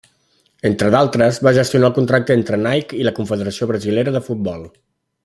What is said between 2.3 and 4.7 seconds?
entre Nike i la Confederació Brasilera de Futbol.